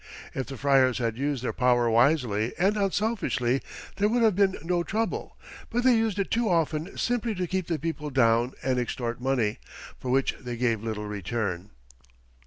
If 0.33 0.47
the 0.47 0.57
friars 0.57 0.97
had 0.97 1.15
used 1.15 1.43
their 1.43 1.53
power 1.53 1.87
wisely 1.87 2.55
and 2.57 2.75
unselfishly, 2.75 3.61
there 3.97 4.09
would 4.09 4.23
have 4.23 4.35
been 4.35 4.57
no 4.63 4.81
trouble, 4.81 5.37
but 5.69 5.83
they 5.83 5.95
used 5.95 6.17
it 6.17 6.31
too 6.31 6.49
often 6.49 6.97
simply 6.97 7.35
to 7.35 7.45
keep 7.45 7.67
the 7.67 7.77
people 7.77 8.09
down 8.09 8.53
and 8.63 8.79
extort 8.79 9.21
money, 9.21 9.59
for 9.99 10.09
which 10.09 10.35
they 10.41 10.57
gave 10.57 10.81
little 10.81 11.05
return. 11.05 11.69